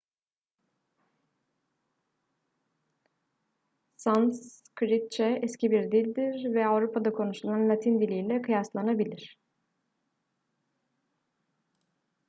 sanskritçe 3.97 5.39
eski 5.43 5.71
bir 5.71 5.91
dildir 5.91 6.53
ve 6.53 6.67
avrupa'da 6.67 7.13
konuşulan 7.13 7.69
latin 7.69 8.01
diliyle 8.01 8.41
kıyaslanabilir 8.41 9.39